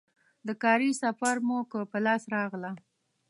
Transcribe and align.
د 0.47 0.49
کاري 0.63 0.91
سفر 1.03 1.35
موکه 1.47 1.79
په 1.91 1.97
لاس 2.05 2.23
راغله. 2.35 2.71